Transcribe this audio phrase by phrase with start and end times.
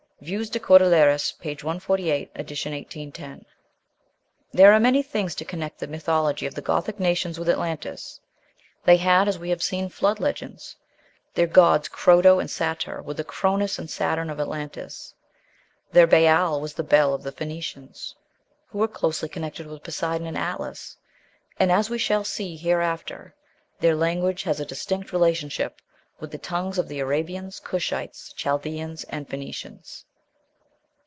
[0.23, 1.49] ("Vues des Cordilleras," p.
[1.55, 2.37] 148, ed.
[2.37, 3.43] 1810.)
[4.53, 8.19] There are many things to connect the mythology of the Gothic nations with Atlantis;
[8.85, 10.75] they had, as we have seen, flood legends;
[11.33, 15.15] their gods Krodo and Satar were the Chronos and Saturn of Atlantis;
[15.91, 18.15] their Baal was the Bel of the Phoenicians,
[18.67, 20.97] who were closely connected with Poseidon and Atlas;
[21.59, 23.33] and, as we shall see hereafter,
[23.79, 25.81] their language has a distinct relationship
[26.19, 30.05] with the tongues of the Arabians, Cushites, Chaldeans, and Phoenicians.